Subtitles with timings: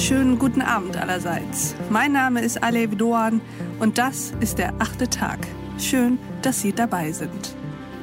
[0.00, 1.74] wunderschönen guten Abend allerseits.
[1.90, 3.42] Mein Name ist Alev Doan
[3.80, 5.46] und das ist der achte Tag.
[5.78, 7.54] Schön, dass Sie dabei sind.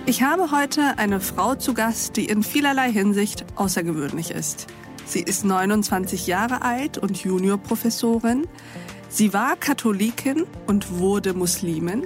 [0.06, 4.68] Ich habe heute eine Frau zu Gast, die in vielerlei Hinsicht außergewöhnlich ist.
[5.08, 8.46] Sie ist 29 Jahre alt und Juniorprofessorin.
[9.10, 12.06] Sie war Katholikin und wurde Muslimin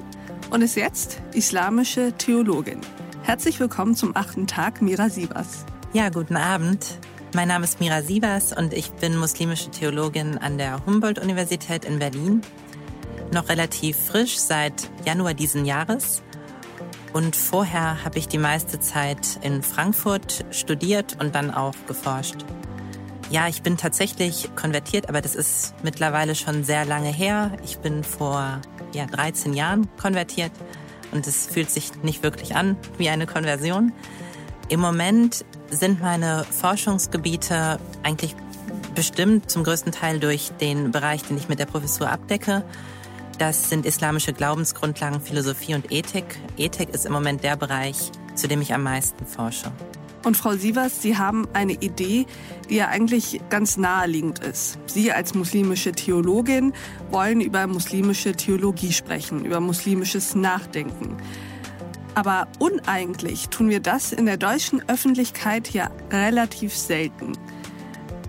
[0.51, 2.79] und ist jetzt islamische Theologin.
[3.23, 5.65] Herzlich willkommen zum achten Tag, Mira Sievers.
[5.91, 6.97] Ja, guten Abend.
[7.33, 12.41] Mein Name ist Mira Sievers und ich bin muslimische Theologin an der Humboldt-Universität in Berlin.
[13.31, 16.23] Noch relativ frisch seit Januar diesen Jahres.
[17.13, 22.43] Und vorher habe ich die meiste Zeit in Frankfurt studiert und dann auch geforscht.
[23.29, 27.55] Ja, ich bin tatsächlich konvertiert, aber das ist mittlerweile schon sehr lange her.
[27.63, 28.59] Ich bin vor
[28.93, 30.51] ja, 13 Jahren konvertiert
[31.13, 33.93] und es fühlt sich nicht wirklich an wie eine Konversion.
[34.67, 38.35] Im Moment sind meine Forschungsgebiete eigentlich
[38.93, 42.63] bestimmt zum größten Teil durch den Bereich, den ich mit der Professur abdecke.
[43.37, 46.37] Das sind islamische Glaubensgrundlagen, Philosophie und Ethik.
[46.57, 49.71] Ethik ist im Moment der Bereich, zu dem ich am meisten forsche.
[50.23, 52.27] Und Frau Sievers, Sie haben eine Idee,
[52.69, 54.77] die ja eigentlich ganz naheliegend ist.
[54.85, 56.73] Sie als muslimische Theologin
[57.09, 61.17] wollen über muslimische Theologie sprechen, über muslimisches Nachdenken.
[62.13, 67.33] Aber uneigentlich tun wir das in der deutschen Öffentlichkeit ja relativ selten.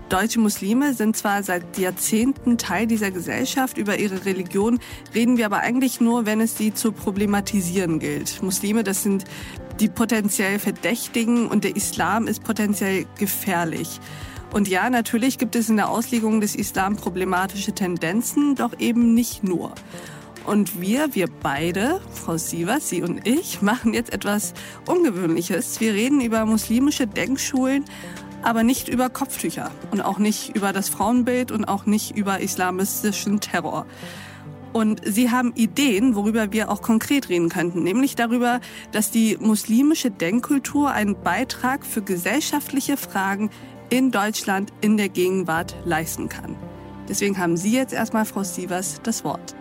[0.09, 4.79] Deutsche Muslime sind zwar seit Jahrzehnten Teil dieser Gesellschaft, über ihre Religion
[5.15, 8.43] reden wir aber eigentlich nur, wenn es sie zu problematisieren gilt.
[8.43, 9.23] Muslime, das sind
[9.79, 13.99] die potenziell Verdächtigen und der Islam ist potenziell gefährlich.
[14.53, 19.43] Und ja, natürlich gibt es in der Auslegung des Islam problematische Tendenzen, doch eben nicht
[19.43, 19.73] nur.
[20.45, 24.53] Und wir, wir beide, Frau Sievers, Sie und ich, machen jetzt etwas
[24.85, 25.79] Ungewöhnliches.
[25.79, 27.85] Wir reden über muslimische Denkschulen,
[28.41, 33.39] aber nicht über Kopftücher und auch nicht über das Frauenbild und auch nicht über islamistischen
[33.39, 33.85] Terror.
[34.73, 38.59] Und sie haben Ideen, worüber wir auch konkret reden könnten, nämlich darüber,
[38.91, 43.51] dass die muslimische Denkkultur einen Beitrag für gesellschaftliche Fragen
[43.89, 46.55] in Deutschland in der Gegenwart leisten kann.
[47.07, 49.55] Deswegen haben Sie jetzt erstmal, Frau Sievers, das Wort.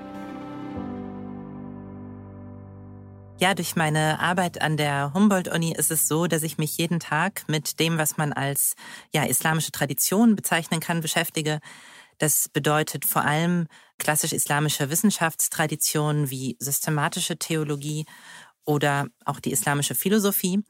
[3.42, 7.42] Ja, durch meine Arbeit an der Humboldt-Uni ist es so, dass ich mich jeden Tag
[7.48, 8.76] mit dem, was man als
[9.12, 11.58] ja, islamische Tradition bezeichnen kann, beschäftige.
[12.18, 13.66] Das bedeutet vor allem
[13.98, 18.06] klassisch-islamische Wissenschaftstraditionen wie systematische Theologie
[18.64, 20.62] oder auch die islamische Philosophie.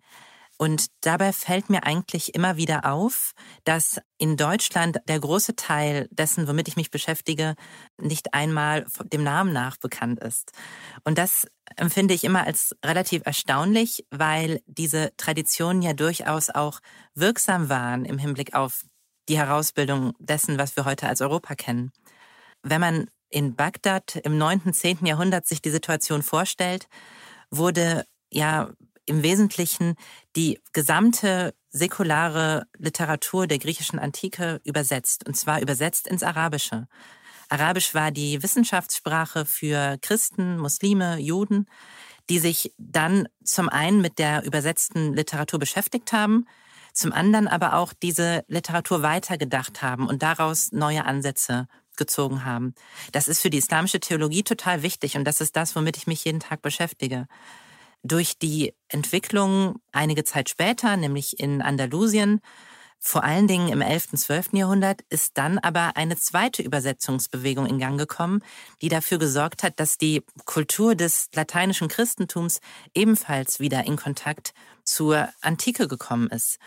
[0.59, 3.33] Und dabei fällt mir eigentlich immer wieder auf,
[3.65, 7.57] dass in Deutschland der große Teil dessen, womit ich mich beschäftige,
[8.01, 10.53] nicht einmal dem Namen nach bekannt ist.
[11.05, 11.47] Und das
[11.77, 16.81] empfinde ich immer als relativ erstaunlich, weil diese Traditionen ja durchaus auch
[17.15, 18.85] wirksam waren im Hinblick auf
[19.29, 21.93] die Herausbildung dessen, was wir heute als Europa kennen.
[22.63, 25.07] Wenn man in Bagdad im 9., 10.
[25.07, 26.87] Jahrhundert sich die Situation vorstellt,
[27.51, 28.71] wurde ja
[29.07, 29.95] im Wesentlichen
[30.37, 36.87] die gesamte säkulare Literatur der griechischen Antike übersetzt, und zwar übersetzt ins Arabische.
[37.49, 41.67] Arabisch war die Wissenschaftssprache für Christen, Muslime, Juden,
[42.31, 46.47] die sich dann zum einen mit der übersetzten Literatur beschäftigt haben,
[46.93, 52.75] zum anderen aber auch diese Literatur weitergedacht haben und daraus neue Ansätze gezogen haben.
[53.13, 56.25] Das ist für die islamische Theologie total wichtig und das ist das, womit ich mich
[56.25, 57.27] jeden Tag beschäftige.
[58.03, 62.41] Durch die Entwicklung einige Zeit später, nämlich in Andalusien,
[63.05, 64.51] vor allen Dingen im 11., 12.
[64.53, 68.45] Jahrhundert ist dann aber eine zweite Übersetzungsbewegung in Gang gekommen,
[68.81, 72.61] die dafür gesorgt hat, dass die Kultur des lateinischen Christentums
[72.95, 76.61] ebenfalls wieder in Kontakt zur Antike gekommen ist.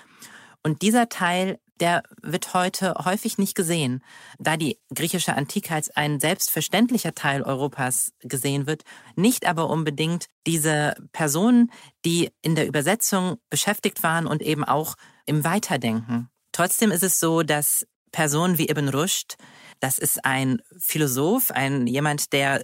[0.65, 4.03] Und dieser Teil, der wird heute häufig nicht gesehen,
[4.39, 8.81] da die griechische Antike als ein selbstverständlicher Teil Europas gesehen wird,
[9.15, 11.71] nicht aber unbedingt diese Personen,
[12.03, 14.95] die in der Übersetzung beschäftigt waren und eben auch
[15.27, 16.29] im Weiterdenken.
[16.51, 19.35] Trotzdem ist es so, dass Personen wie Ibn Rushd,
[19.81, 22.63] das ist ein Philosoph, ein jemand, der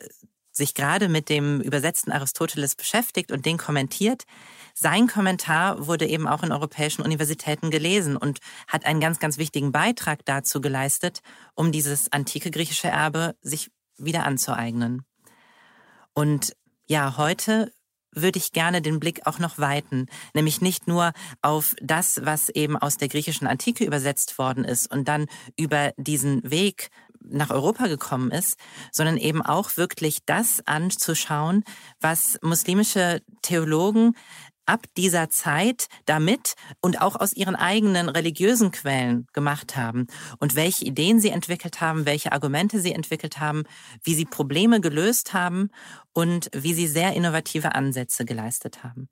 [0.51, 4.23] sich gerade mit dem übersetzten Aristoteles beschäftigt und den kommentiert.
[4.73, 9.71] Sein Kommentar wurde eben auch in europäischen Universitäten gelesen und hat einen ganz, ganz wichtigen
[9.71, 11.21] Beitrag dazu geleistet,
[11.55, 15.03] um dieses antike griechische Erbe sich wieder anzueignen.
[16.13, 16.53] Und
[16.87, 17.71] ja, heute
[18.13, 22.75] würde ich gerne den Blick auch noch weiten, nämlich nicht nur auf das, was eben
[22.75, 26.89] aus der griechischen Antike übersetzt worden ist und dann über diesen Weg
[27.23, 28.57] nach Europa gekommen ist,
[28.91, 31.63] sondern eben auch wirklich das anzuschauen,
[31.99, 34.15] was muslimische Theologen
[34.65, 40.07] ab dieser Zeit damit und auch aus ihren eigenen religiösen Quellen gemacht haben
[40.39, 43.63] und welche Ideen sie entwickelt haben, welche Argumente sie entwickelt haben,
[44.03, 45.71] wie sie Probleme gelöst haben
[46.13, 49.09] und wie sie sehr innovative Ansätze geleistet haben.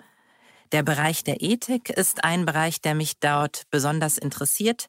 [0.72, 4.88] Der Bereich der Ethik ist ein Bereich, der mich dort besonders interessiert.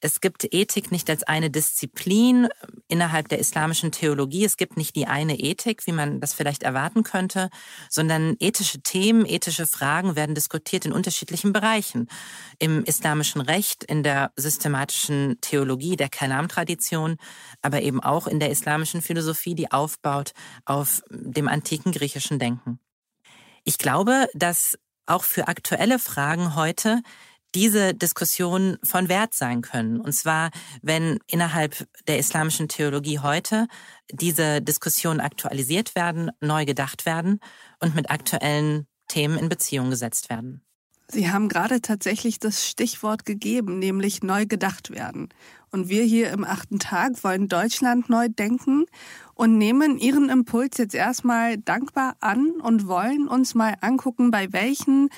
[0.00, 2.48] Es gibt Ethik nicht als eine Disziplin
[2.88, 4.44] innerhalb der islamischen Theologie.
[4.44, 7.50] Es gibt nicht die eine Ethik, wie man das vielleicht erwarten könnte,
[7.90, 12.08] sondern ethische Themen, ethische Fragen werden diskutiert in unterschiedlichen Bereichen.
[12.58, 17.16] Im islamischen Recht, in der systematischen Theologie der Kalam-Tradition,
[17.60, 20.32] aber eben auch in der islamischen Philosophie, die aufbaut
[20.64, 22.80] auf dem antiken griechischen Denken.
[23.64, 27.02] Ich glaube, dass auch für aktuelle Fragen heute
[27.54, 30.00] diese Diskussion von Wert sein können.
[30.00, 30.50] Und zwar,
[30.82, 33.66] wenn innerhalb der islamischen Theologie heute
[34.10, 37.40] diese Diskussionen aktualisiert werden, neu gedacht werden
[37.80, 40.62] und mit aktuellen Themen in Beziehung gesetzt werden.
[41.12, 45.28] Sie haben gerade tatsächlich das Stichwort gegeben, nämlich neu gedacht werden.
[45.72, 48.86] Und wir hier im achten Tag wollen Deutschland neu denken
[49.34, 55.08] und nehmen Ihren Impuls jetzt erstmal dankbar an und wollen uns mal angucken, bei welchen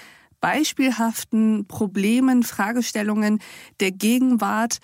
[0.42, 3.38] beispielhaften Problemen, Fragestellungen
[3.80, 4.80] der Gegenwart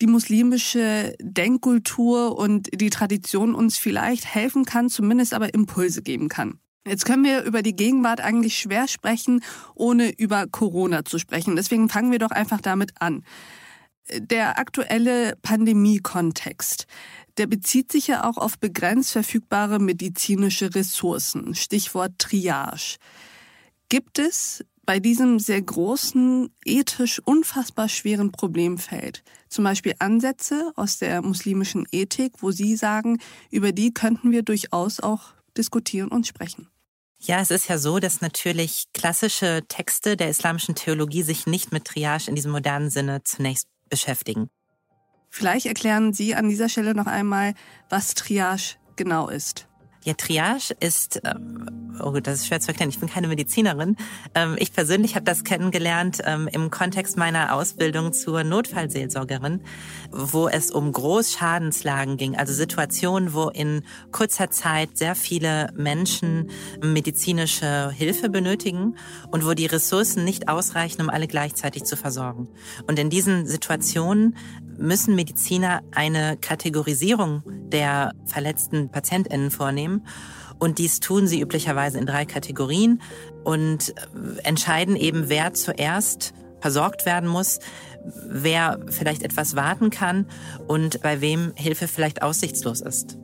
[0.00, 6.58] die muslimische Denkkultur und die Tradition uns vielleicht helfen kann, zumindest aber Impulse geben kann.
[6.86, 9.42] Jetzt können wir über die Gegenwart eigentlich schwer sprechen,
[9.74, 11.56] ohne über Corona zu sprechen.
[11.56, 13.24] Deswegen fangen wir doch einfach damit an.
[14.18, 16.86] Der aktuelle Pandemiekontext,
[17.38, 21.54] der bezieht sich ja auch auf begrenzt verfügbare medizinische Ressourcen.
[21.54, 22.98] Stichwort Triage.
[23.88, 31.22] Gibt es bei diesem sehr großen, ethisch unfassbar schweren Problemfeld zum Beispiel Ansätze aus der
[31.22, 33.18] muslimischen Ethik, wo Sie sagen,
[33.50, 36.68] über die könnten wir durchaus auch diskutieren und sprechen?
[37.20, 41.84] Ja, es ist ja so, dass natürlich klassische Texte der islamischen Theologie sich nicht mit
[41.86, 44.50] Triage in diesem modernen Sinne zunächst beschäftigen.
[45.30, 47.54] Vielleicht erklären Sie an dieser Stelle noch einmal,
[47.88, 49.68] was Triage genau ist.
[50.04, 53.96] Ja, Triage ist, ähm, oh gut, das ist schwer zu erklären, ich bin keine Medizinerin.
[54.34, 59.62] Ähm, ich persönlich habe das kennengelernt ähm, im Kontext meiner Ausbildung zur Notfallseelsorgerin,
[60.10, 66.50] wo es um Großschadenslagen ging, also Situationen, wo in kurzer Zeit sehr viele Menschen
[66.82, 68.96] medizinische Hilfe benötigen
[69.30, 72.48] und wo die Ressourcen nicht ausreichen, um alle gleichzeitig zu versorgen.
[72.86, 74.36] Und in diesen Situationen
[74.78, 80.06] müssen Mediziner eine Kategorisierung der verletzten Patientinnen vornehmen.
[80.58, 83.02] Und dies tun sie üblicherweise in drei Kategorien
[83.42, 87.58] und äh, entscheiden eben, wer zuerst versorgt werden muss,
[88.26, 90.26] wer vielleicht etwas warten kann
[90.66, 93.18] und bei wem Hilfe vielleicht aussichtslos ist.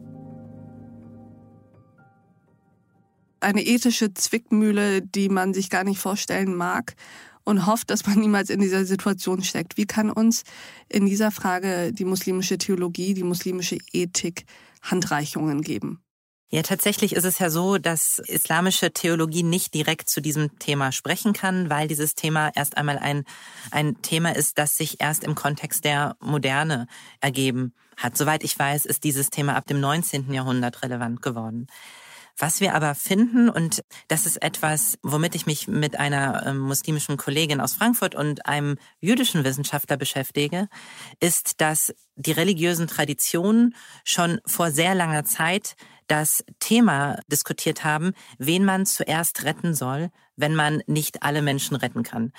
[3.41, 6.94] Eine ethische Zwickmühle, die man sich gar nicht vorstellen mag
[7.44, 9.76] und hofft, dass man niemals in dieser Situation steckt.
[9.76, 10.44] Wie kann uns
[10.88, 14.44] in dieser Frage die muslimische Theologie, die muslimische Ethik
[14.82, 16.02] Handreichungen geben?
[16.52, 21.32] Ja, tatsächlich ist es ja so, dass islamische Theologie nicht direkt zu diesem Thema sprechen
[21.32, 23.25] kann, weil dieses Thema erst einmal ein,
[23.70, 26.88] ein Thema ist, das sich erst im Kontext der Moderne
[27.20, 28.16] ergeben hat.
[28.16, 30.32] Soweit ich weiß, ist dieses Thema ab dem 19.
[30.32, 31.68] Jahrhundert relevant geworden.
[32.40, 37.18] Was wir aber finden, und das ist etwas, womit ich mich mit einer äh, muslimischen
[37.18, 40.68] Kollegin aus Frankfurt und einem jüdischen Wissenschaftler beschäftige,
[41.20, 45.76] ist, dass die religiösen Traditionen schon vor sehr langer Zeit
[46.11, 52.02] das Thema diskutiert haben, wen man zuerst retten soll, wenn man nicht alle Menschen retten
[52.02, 52.33] kann.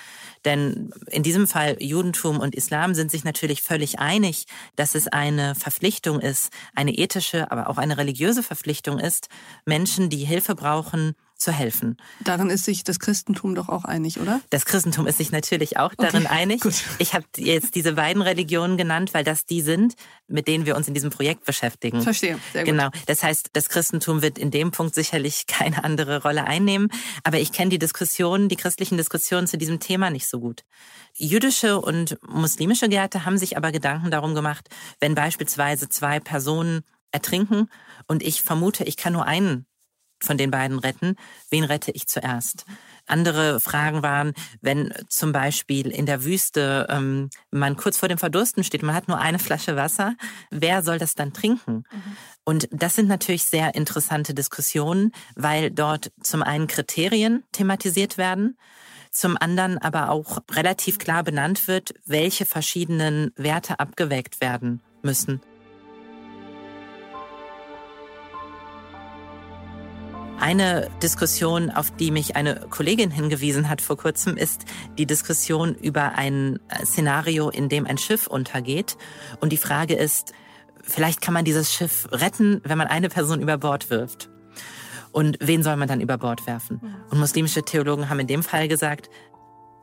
[0.44, 5.54] Denn in diesem Fall Judentum und Islam sind sich natürlich völlig einig, dass es eine
[5.54, 9.28] Verpflichtung ist, eine ethische, aber auch eine religiöse Verpflichtung ist,
[9.64, 11.96] Menschen, die Hilfe brauchen, zu helfen.
[12.20, 14.40] Darin ist sich das Christentum doch auch einig, oder?
[14.50, 16.60] Das Christentum ist sich natürlich auch darin okay, einig.
[16.60, 16.74] Gut.
[16.98, 19.94] Ich habe jetzt diese beiden Religionen genannt, weil das die sind,
[20.28, 22.00] mit denen wir uns in diesem Projekt beschäftigen.
[22.00, 22.38] Verstehe.
[22.52, 22.72] Sehr gut.
[22.72, 22.88] Genau.
[23.06, 26.88] Das heißt, das Christentum wird in dem Punkt sicherlich keine andere Rolle einnehmen.
[27.24, 30.62] Aber ich kenne die Diskussionen, die christlichen Diskussionen zu diesem Thema nicht so gut.
[31.16, 34.68] Jüdische und muslimische Gärte haben sich aber Gedanken darum gemacht,
[35.00, 37.68] wenn beispielsweise zwei Personen ertrinken
[38.06, 39.66] und ich vermute, ich kann nur einen
[40.24, 41.16] von den beiden retten,
[41.50, 42.64] wen rette ich zuerst?
[43.06, 48.64] Andere Fragen waren, wenn zum Beispiel in der Wüste ähm, man kurz vor dem Verdursten
[48.64, 50.14] steht, man hat nur eine Flasche Wasser,
[50.50, 51.84] wer soll das dann trinken?
[51.90, 52.16] Mhm.
[52.44, 58.56] Und das sind natürlich sehr interessante Diskussionen, weil dort zum einen Kriterien thematisiert werden,
[59.10, 65.40] zum anderen aber auch relativ klar benannt wird, welche verschiedenen Werte abgewägt werden müssen.
[70.42, 74.64] Eine Diskussion, auf die mich eine Kollegin hingewiesen hat vor kurzem, ist
[74.98, 78.96] die Diskussion über ein Szenario, in dem ein Schiff untergeht.
[79.38, 80.32] Und die Frage ist,
[80.82, 84.30] vielleicht kann man dieses Schiff retten, wenn man eine Person über Bord wirft.
[85.12, 86.80] Und wen soll man dann über Bord werfen?
[87.08, 89.10] Und muslimische Theologen haben in dem Fall gesagt,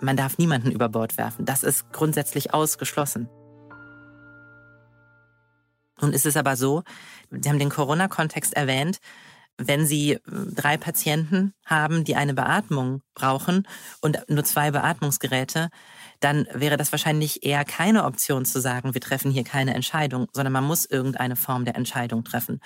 [0.01, 1.45] man darf niemanden über Bord werfen.
[1.45, 3.29] Das ist grundsätzlich ausgeschlossen.
[6.01, 6.83] Nun ist es aber so,
[7.31, 8.99] Sie haben den Corona-Kontext erwähnt,
[9.59, 13.67] wenn Sie äh, drei Patienten haben, die eine Beatmung brauchen
[14.01, 15.69] und nur zwei Beatmungsgeräte,
[16.19, 20.53] dann wäre das wahrscheinlich eher keine Option zu sagen, wir treffen hier keine Entscheidung, sondern
[20.53, 22.59] man muss irgendeine Form der Entscheidung treffen.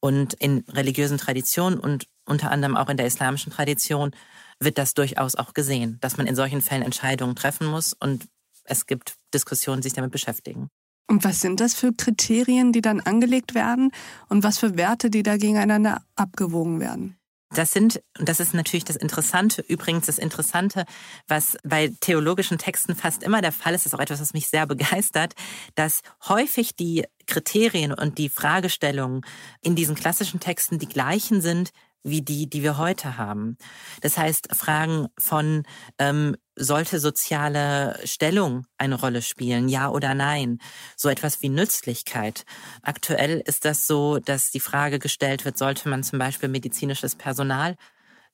[0.00, 4.12] Und in religiösen Traditionen und unter anderem auch in der islamischen Tradition
[4.60, 8.28] wird das durchaus auch gesehen, dass man in solchen Fällen Entscheidungen treffen muss und
[8.64, 10.68] es gibt Diskussionen, die sich damit beschäftigen.
[11.08, 13.90] Und was sind das für Kriterien, die dann angelegt werden
[14.28, 17.18] und was für Werte, die da gegeneinander abgewogen werden?
[17.50, 20.84] Das sind, und das ist natürlich das Interessante, übrigens das Interessante,
[21.28, 24.66] was bei theologischen Texten fast immer der Fall ist, ist auch etwas, was mich sehr
[24.66, 25.34] begeistert,
[25.74, 29.22] dass häufig die Kriterien und die Fragestellungen
[29.62, 31.70] in diesen klassischen Texten die gleichen sind
[32.04, 33.56] wie die, die wir heute haben.
[34.02, 35.64] Das heißt, Fragen von,
[35.98, 40.58] ähm, sollte soziale Stellung eine Rolle spielen, ja oder nein?
[40.96, 42.44] So etwas wie Nützlichkeit.
[42.82, 47.76] Aktuell ist das so, dass die Frage gestellt wird, sollte man zum Beispiel medizinisches Personal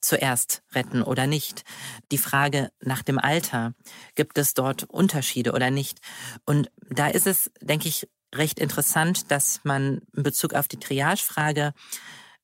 [0.00, 1.64] zuerst retten oder nicht.
[2.12, 3.74] Die Frage nach dem Alter,
[4.14, 6.00] gibt es dort Unterschiede oder nicht?
[6.44, 11.72] Und da ist es, denke ich, recht interessant, dass man in Bezug auf die Triage-Frage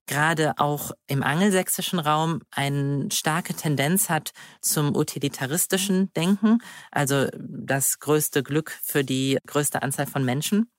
[0.06, 6.58] gerade auch im angelsächsischen Raum eine starke Tendenz hat zum utilitaristischen Denken,
[6.90, 10.70] also das größte Glück für die größte Anzahl von Menschen.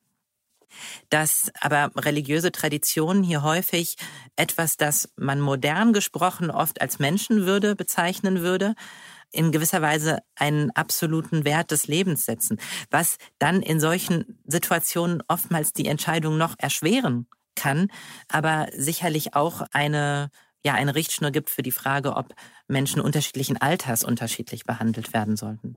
[1.09, 3.95] Dass aber religiöse Traditionen hier häufig
[4.37, 8.75] etwas, das man modern gesprochen oft als Menschenwürde bezeichnen würde,
[9.31, 12.59] in gewisser Weise einen absoluten Wert des Lebens setzen,
[12.89, 17.87] was dann in solchen Situationen oftmals die Entscheidung noch erschweren kann,
[18.27, 20.29] aber sicherlich auch eine
[20.63, 22.35] ja eine Richtschnur gibt für die Frage, ob
[22.67, 25.75] Menschen unterschiedlichen Alters unterschiedlich behandelt werden sollten.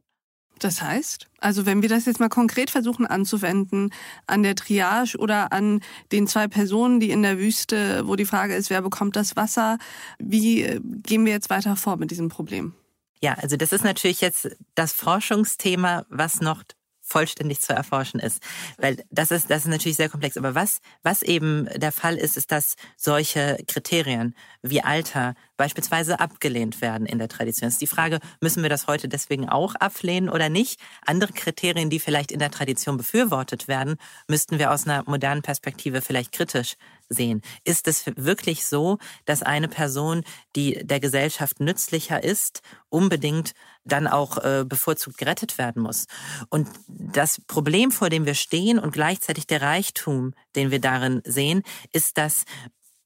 [0.60, 3.90] Das heißt, also wenn wir das jetzt mal konkret versuchen anzuwenden
[4.26, 5.80] an der Triage oder an
[6.12, 9.78] den zwei Personen, die in der Wüste, wo die Frage ist, wer bekommt das Wasser,
[10.18, 12.74] wie äh, gehen wir jetzt weiter vor mit diesem Problem?
[13.20, 16.62] Ja, also das ist natürlich jetzt das Forschungsthema, was noch
[17.04, 18.42] vollständig zu erforschen ist.
[18.78, 20.36] Weil das ist, das ist natürlich sehr komplex.
[20.36, 26.80] Aber was, was eben der Fall ist, ist, dass solche Kriterien wie Alter beispielsweise abgelehnt
[26.80, 27.68] werden in der Tradition.
[27.68, 30.80] Es ist die Frage, müssen wir das heute deswegen auch ablehnen oder nicht?
[31.06, 33.96] Andere Kriterien, die vielleicht in der Tradition befürwortet werden,
[34.26, 36.76] müssten wir aus einer modernen Perspektive vielleicht kritisch
[37.08, 37.42] sehen.
[37.64, 40.24] Ist es wirklich so, dass eine Person,
[40.56, 43.52] die der Gesellschaft nützlicher ist, unbedingt
[43.84, 46.06] dann auch äh, bevorzugt gerettet werden muss?
[46.48, 51.62] Und das Problem, vor dem wir stehen und gleichzeitig der Reichtum, den wir darin sehen,
[51.92, 52.44] ist, dass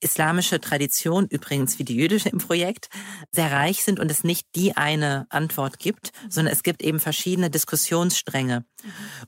[0.01, 2.89] islamische Tradition, übrigens wie die jüdische im Projekt,
[3.33, 7.51] sehr reich sind und es nicht die eine Antwort gibt, sondern es gibt eben verschiedene
[7.51, 8.65] Diskussionsstränge.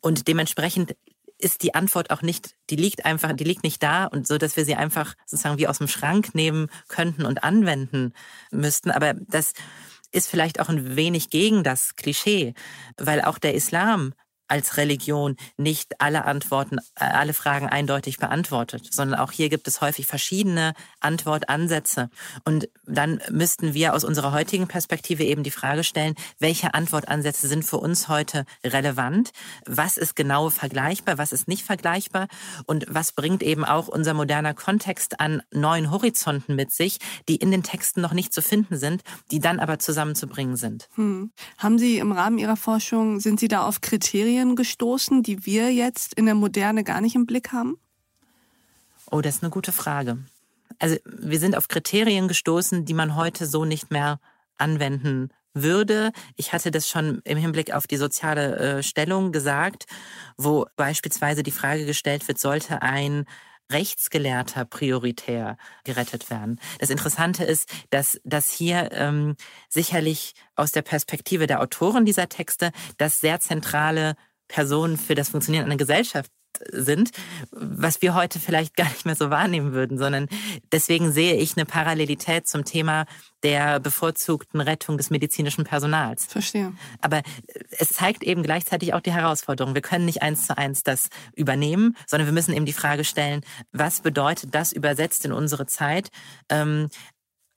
[0.00, 0.96] Und dementsprechend
[1.40, 4.56] ist die Antwort auch nicht, die liegt einfach, die liegt nicht da und so, dass
[4.56, 8.12] wir sie einfach sozusagen wie aus dem Schrank nehmen könnten und anwenden
[8.50, 8.90] müssten.
[8.90, 9.52] Aber das
[10.12, 12.54] ist vielleicht auch ein wenig gegen das Klischee,
[12.96, 14.12] weil auch der Islam
[14.50, 19.80] als Religion nicht alle Antworten, äh, alle Fragen eindeutig beantwortet, sondern auch hier gibt es
[19.80, 22.10] häufig verschiedene Antwortansätze.
[22.44, 27.64] Und dann müssten wir aus unserer heutigen Perspektive eben die Frage stellen, welche Antwortansätze sind
[27.64, 29.30] für uns heute relevant?
[29.66, 31.18] Was ist genau vergleichbar?
[31.18, 32.26] Was ist nicht vergleichbar?
[32.66, 37.50] Und was bringt eben auch unser moderner Kontext an neuen Horizonten mit sich, die in
[37.50, 40.88] den Texten noch nicht zu finden sind, die dann aber zusammenzubringen sind?
[40.94, 41.30] Hm.
[41.58, 45.72] Haben Sie im Rahmen Ihrer Forschung, sind Sie da auf Kriterien Kriterien gestoßen, die wir
[45.72, 47.78] jetzt in der Moderne gar nicht im Blick haben?
[49.10, 50.18] Oh, das ist eine gute Frage.
[50.78, 54.18] Also wir sind auf Kriterien gestoßen, die man heute so nicht mehr
[54.56, 56.12] anwenden würde.
[56.36, 59.86] Ich hatte das schon im Hinblick auf die soziale äh, Stellung gesagt,
[60.38, 63.26] wo beispielsweise die Frage gestellt wird, sollte ein
[63.70, 66.60] Rechtsgelehrter prioritär gerettet werden.
[66.78, 69.36] Das Interessante ist, dass, dass hier ähm,
[69.68, 74.16] sicherlich aus der Perspektive der Autoren dieser Texte das sehr zentrale
[74.50, 76.30] Personen für das Funktionieren einer Gesellschaft
[76.70, 77.10] sind,
[77.52, 80.28] was wir heute vielleicht gar nicht mehr so wahrnehmen würden, sondern
[80.72, 83.06] deswegen sehe ich eine Parallelität zum Thema
[83.42, 86.26] der bevorzugten Rettung des medizinischen Personals.
[86.26, 86.72] Verstehe.
[87.00, 87.22] Aber
[87.78, 89.74] es zeigt eben gleichzeitig auch die Herausforderung.
[89.74, 93.42] Wir können nicht eins zu eins das übernehmen, sondern wir müssen eben die Frage stellen,
[93.72, 96.10] was bedeutet das übersetzt in unsere Zeit?
[96.50, 96.88] Ähm,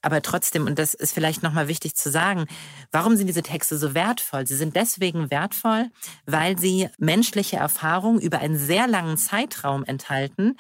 [0.03, 2.45] Aber trotzdem, und das ist vielleicht nochmal wichtig zu sagen,
[2.91, 4.45] warum sind diese Texte so wertvoll?
[4.45, 5.89] Sie sind deswegen wertvoll,
[6.25, 10.57] weil sie menschliche Erfahrungen über einen sehr langen Zeitraum enthalten,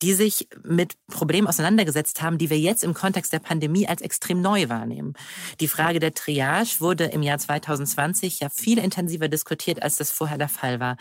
[0.00, 4.40] die sich mit Problemen auseinandergesetzt haben, die wir jetzt im Kontext der Pandemie als extrem
[4.40, 5.12] neu wahrnehmen.
[5.60, 10.38] Die Frage der Triage wurde im Jahr 2020 ja viel intensiver diskutiert, als das vorher
[10.38, 10.96] der Fall war.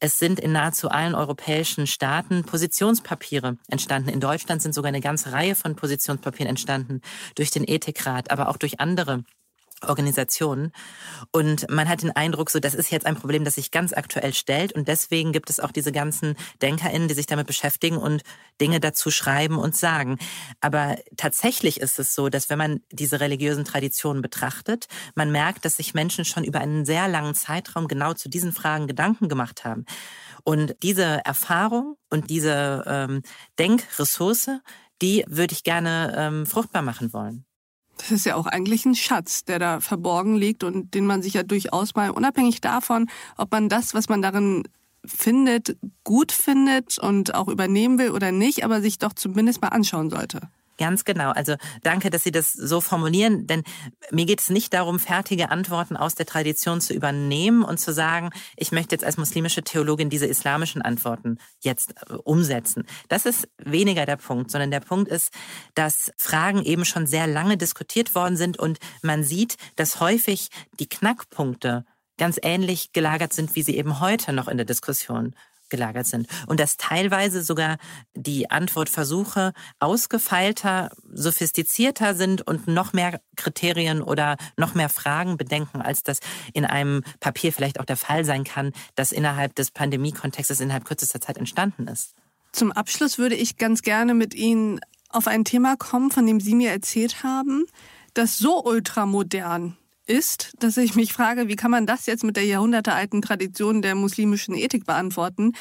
[0.00, 4.08] Es sind in nahezu allen europäischen Staaten Positionspapiere entstanden.
[4.08, 7.02] In Deutschland sind sogar eine ganze Reihe von Positionspapieren entstanden
[7.34, 9.24] durch den Ethikrat, aber auch durch andere
[9.88, 10.72] Organisationen.
[11.30, 14.34] Und man hat den Eindruck, so das ist jetzt ein Problem, das sich ganz aktuell
[14.34, 14.72] stellt.
[14.72, 18.22] Und deswegen gibt es auch diese ganzen DenkerInnen, die sich damit beschäftigen und
[18.60, 20.18] Dinge dazu schreiben und sagen.
[20.60, 25.76] Aber tatsächlich ist es so, dass wenn man diese religiösen Traditionen betrachtet, man merkt, dass
[25.76, 29.84] sich Menschen schon über einen sehr langen Zeitraum genau zu diesen Fragen Gedanken gemacht haben.
[30.44, 33.22] Und diese Erfahrung und diese ähm,
[33.58, 34.50] Denkressource,
[35.02, 37.44] die würde ich gerne ähm, fruchtbar machen wollen.
[37.96, 41.34] Das ist ja auch eigentlich ein Schatz, der da verborgen liegt und den man sich
[41.34, 44.64] ja durchaus mal, unabhängig davon, ob man das, was man darin
[45.04, 50.10] findet, gut findet und auch übernehmen will oder nicht, aber sich doch zumindest mal anschauen
[50.10, 50.48] sollte.
[50.76, 51.30] Ganz genau.
[51.30, 53.62] Also danke, dass Sie das so formulieren, denn
[54.10, 58.30] mir geht es nicht darum, fertige Antworten aus der Tradition zu übernehmen und zu sagen,
[58.56, 62.86] ich möchte jetzt als muslimische Theologin diese islamischen Antworten jetzt äh, umsetzen.
[63.08, 65.32] Das ist weniger der Punkt, sondern der Punkt ist,
[65.74, 70.48] dass Fragen eben schon sehr lange diskutiert worden sind und man sieht, dass häufig
[70.80, 71.84] die Knackpunkte
[72.18, 75.34] ganz ähnlich gelagert sind, wie sie eben heute noch in der Diskussion
[75.74, 76.28] gelagert sind.
[76.46, 77.78] Und dass teilweise sogar
[78.14, 86.02] die Antwortversuche ausgefeilter, sophistizierter sind und noch mehr Kriterien oder noch mehr Fragen bedenken, als
[86.02, 86.20] das
[86.52, 91.20] in einem Papier vielleicht auch der Fall sein kann, das innerhalb des Pandemiekontextes innerhalb kürzester
[91.20, 92.14] Zeit entstanden ist.
[92.52, 94.78] Zum Abschluss würde ich ganz gerne mit Ihnen
[95.08, 97.64] auf ein Thema kommen, von dem Sie mir erzählt haben,
[98.14, 102.44] das so ultramodern ist, dass ich mich frage, wie kann man das jetzt mit der
[102.44, 105.52] jahrhundertealten Tradition der muslimischen Ethik beantworten?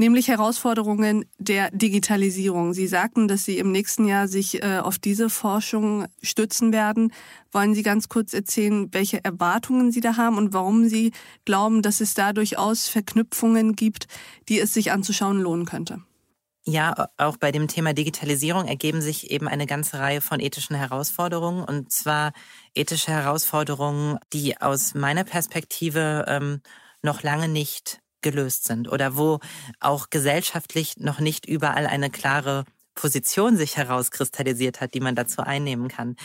[0.00, 2.72] Nämlich Herausforderungen der Digitalisierung.
[2.72, 7.12] Sie sagten, dass Sie im nächsten Jahr sich äh, auf diese Forschung stützen werden.
[7.50, 11.10] Wollen Sie ganz kurz erzählen, welche Erwartungen Sie da haben und warum Sie
[11.44, 14.06] glauben, dass es da durchaus Verknüpfungen gibt,
[14.48, 16.00] die es sich anzuschauen lohnen könnte?
[16.70, 21.64] Ja, auch bei dem Thema Digitalisierung ergeben sich eben eine ganze Reihe von ethischen Herausforderungen.
[21.64, 22.34] Und zwar
[22.74, 26.60] ethische Herausforderungen, die aus meiner Perspektive ähm,
[27.00, 29.38] noch lange nicht gelöst sind oder wo
[29.80, 32.66] auch gesellschaftlich noch nicht überall eine klare
[32.98, 36.16] Position sich herauskristallisiert hat, die man dazu einnehmen kann.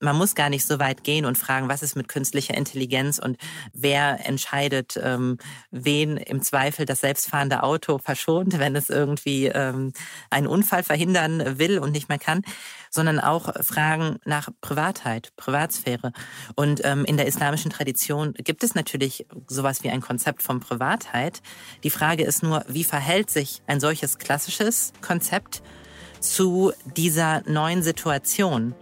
[0.00, 3.38] Man muss gar nicht so weit gehen und fragen, was ist mit künstlicher Intelligenz und
[3.72, 5.38] wer entscheidet, ähm,
[5.70, 9.94] wen im Zweifel das selbstfahrende Auto verschont, wenn es irgendwie ähm,
[10.28, 12.42] einen Unfall verhindern will und nicht mehr kann,
[12.90, 16.12] sondern auch Fragen nach Privatheit, Privatsphäre.
[16.54, 21.40] Und ähm, in der islamischen Tradition gibt es natürlich sowas wie ein Konzept von Privatheit.
[21.82, 25.62] Die Frage ist nur, wie verhält sich ein solches klassisches Konzept
[26.20, 28.74] zu dieser neuen Situation.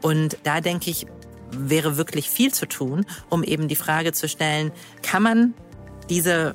[0.00, 1.06] Und da denke ich,
[1.50, 5.54] wäre wirklich viel zu tun, um eben die Frage zu stellen, kann man
[6.08, 6.54] diese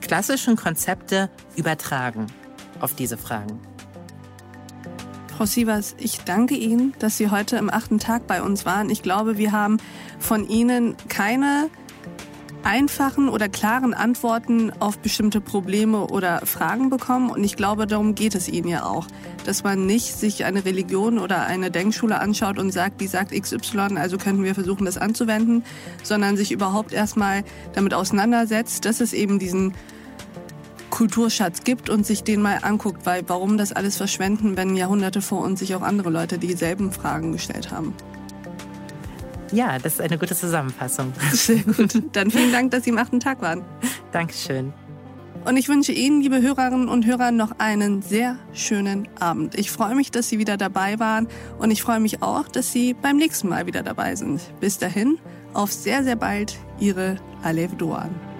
[0.00, 2.26] klassischen Konzepte übertragen
[2.80, 3.60] auf diese Fragen?
[5.36, 8.88] Frau Sievers, ich danke Ihnen, dass Sie heute im achten Tag bei uns waren.
[8.88, 9.78] Ich glaube, wir haben
[10.20, 11.70] von Ihnen keine
[12.62, 17.30] einfachen oder klaren Antworten auf bestimmte Probleme oder Fragen bekommen.
[17.30, 19.06] Und ich glaube, darum geht es Ihnen ja auch,
[19.44, 23.96] dass man nicht sich eine Religion oder eine Denkschule anschaut und sagt, die sagt XY,
[23.96, 25.64] also könnten wir versuchen, das anzuwenden,
[26.02, 29.74] sondern sich überhaupt erstmal damit auseinandersetzt, dass es eben diesen
[30.90, 35.40] Kulturschatz gibt und sich den mal anguckt, weil warum das alles verschwenden, wenn Jahrhunderte vor
[35.40, 37.94] uns sich auch andere Leute dieselben Fragen gestellt haben.
[39.52, 41.12] Ja, das ist eine gute Zusammenfassung.
[41.32, 42.00] Sehr gut.
[42.12, 43.62] Dann vielen Dank, dass Sie im achten Tag waren.
[44.12, 44.72] Dankeschön.
[45.44, 49.58] Und ich wünsche Ihnen, liebe Hörerinnen und Hörer, noch einen sehr schönen Abend.
[49.58, 51.28] Ich freue mich, dass Sie wieder dabei waren
[51.58, 54.40] und ich freue mich auch, dass Sie beim nächsten Mal wieder dabei sind.
[54.60, 55.18] Bis dahin,
[55.52, 58.33] auf sehr, sehr bald, Ihre Alev Doan.